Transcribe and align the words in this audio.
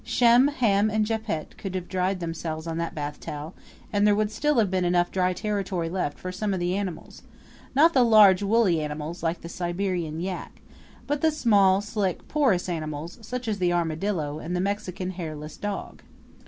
Shem, 0.03 0.47
Ham 0.47 0.89
and 0.89 1.05
Japhet 1.05 1.59
could 1.59 1.75
have 1.75 1.87
dried 1.87 2.19
themselves 2.21 2.65
on 2.65 2.79
that 2.79 2.95
bathtowel, 2.95 3.53
and 3.93 4.07
there 4.07 4.15
would 4.15 4.31
still 4.31 4.55
have 4.57 4.71
been 4.71 4.83
enough 4.83 5.11
dry 5.11 5.31
territory 5.31 5.89
left 5.89 6.17
for 6.17 6.31
some 6.31 6.55
of 6.55 6.59
the 6.59 6.75
animals 6.75 7.21
not 7.75 7.93
the 7.93 8.01
large, 8.01 8.41
woolly 8.41 8.81
animals 8.81 9.21
like 9.21 9.41
the 9.41 9.47
Siberian 9.47 10.19
yak, 10.19 10.59
but 11.05 11.21
the 11.21 11.29
small, 11.29 11.81
slick, 11.81 12.27
porous 12.27 12.67
animals 12.67 13.19
such 13.21 13.47
as 13.47 13.59
the 13.59 13.71
armadillo 13.71 14.39
and 14.39 14.55
the 14.55 14.59
Mexican 14.59 15.11
hairless 15.11 15.55
dog. 15.55 16.01